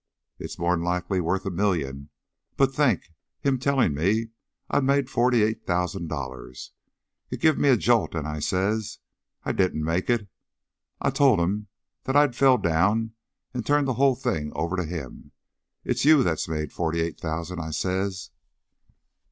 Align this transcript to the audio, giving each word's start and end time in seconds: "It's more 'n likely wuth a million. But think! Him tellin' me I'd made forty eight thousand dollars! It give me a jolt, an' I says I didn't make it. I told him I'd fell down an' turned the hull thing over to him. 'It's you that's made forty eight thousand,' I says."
"It's 0.39 0.57
more 0.57 0.73
'n 0.73 0.81
likely 0.81 1.21
wuth 1.21 1.45
a 1.45 1.51
million. 1.51 2.09
But 2.57 2.73
think! 2.73 3.13
Him 3.41 3.59
tellin' 3.59 3.93
me 3.93 4.29
I'd 4.67 4.83
made 4.83 5.11
forty 5.11 5.43
eight 5.43 5.63
thousand 5.67 6.07
dollars! 6.07 6.71
It 7.29 7.39
give 7.39 7.59
me 7.59 7.69
a 7.69 7.77
jolt, 7.77 8.15
an' 8.15 8.25
I 8.25 8.39
says 8.39 8.97
I 9.43 9.51
didn't 9.51 9.83
make 9.83 10.09
it. 10.09 10.27
I 10.99 11.11
told 11.11 11.39
him 11.39 11.67
I'd 12.07 12.35
fell 12.35 12.57
down 12.57 13.11
an' 13.53 13.61
turned 13.61 13.87
the 13.87 13.93
hull 13.93 14.15
thing 14.15 14.51
over 14.55 14.75
to 14.75 14.85
him. 14.85 15.33
'It's 15.83 16.03
you 16.03 16.23
that's 16.23 16.47
made 16.47 16.73
forty 16.73 16.99
eight 16.99 17.19
thousand,' 17.19 17.59
I 17.59 17.69
says." 17.69 18.31